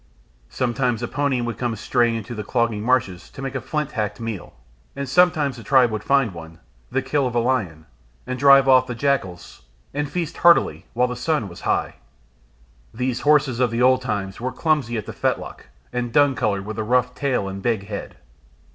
[0.49, 4.19] Sometimes a pony would come straying into the clogging marshes to make a flint hacked
[4.19, 4.55] meal,
[4.95, 6.57] and sometimes the tribe would find one,
[6.89, 7.85] the kill of a lion,
[8.25, 9.61] and drive off the jackals,
[9.93, 11.97] and feast heartily while the sun was high.
[12.91, 16.79] These horses of the old time were clumsy at the fetlock and dun coloured, with
[16.79, 18.15] a rough tail and big head.